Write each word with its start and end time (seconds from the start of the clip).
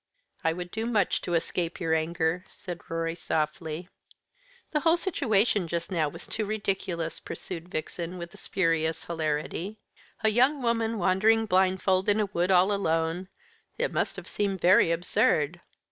"I 0.43 0.51
would 0.51 0.71
do 0.71 0.87
much 0.87 1.21
to 1.21 1.35
escape 1.35 1.79
your 1.79 1.93
anger," 1.93 2.45
said 2.49 2.81
Rorie 2.89 3.13
softly. 3.13 3.87
"The 4.71 4.79
whole 4.79 4.97
situation 4.97 5.67
just 5.67 5.91
now 5.91 6.09
was 6.09 6.25
too 6.25 6.43
ridiculous," 6.43 7.19
pursued 7.19 7.69
Vixen, 7.69 8.17
with 8.17 8.33
a 8.33 8.37
spurious 8.37 9.03
hilarity. 9.03 9.77
"A 10.23 10.29
young 10.29 10.63
woman 10.63 10.97
wandering 10.97 11.45
blindfold 11.45 12.09
in 12.09 12.19
a 12.19 12.25
wood 12.25 12.49
all 12.49 12.73
alone 12.73 13.27
it 13.77 13.93
must 13.93 14.15
have 14.15 14.27
seemed 14.27 14.59
very 14.59 14.91
absurd." 14.91 15.61